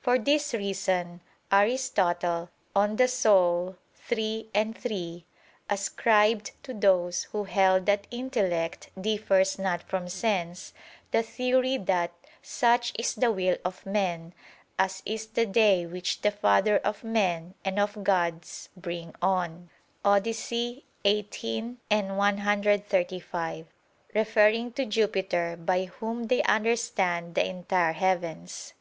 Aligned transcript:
For 0.00 0.18
this 0.18 0.52
reason 0.52 1.20
Aristotle 1.52 2.50
(De 2.74 3.08
Anima 3.22 3.76
iii, 4.24 4.72
3) 4.74 5.24
ascribed 5.70 6.50
to 6.64 6.74
those 6.74 7.22
who 7.30 7.44
held 7.44 7.86
that 7.86 8.08
intellect 8.10 8.90
differs 9.00 9.60
not 9.60 9.84
from 9.84 10.08
sense, 10.08 10.72
the 11.12 11.22
theory 11.22 11.76
that 11.78 12.10
"such 12.42 12.92
is 12.98 13.14
the 13.14 13.30
will 13.30 13.58
of 13.64 13.86
men, 13.86 14.34
as 14.76 15.04
is 15.06 15.26
the 15.28 15.46
day 15.46 15.86
which 15.86 16.22
the 16.22 16.32
father 16.32 16.78
of 16.78 17.04
men 17.04 17.54
and 17.64 17.78
of 17.78 18.02
gods 18.02 18.70
bring 18.76 19.14
on" 19.22 19.70
[*Odyssey 20.04 20.84
xviii. 21.06 21.76
135] 21.88 23.66
(referring 24.16 24.72
to 24.72 24.84
Jupiter, 24.84 25.56
by 25.56 25.84
whom 25.84 26.24
they 26.24 26.42
understand 26.42 27.36
the 27.36 27.46
entire 27.46 27.92
heavens). 27.92 28.72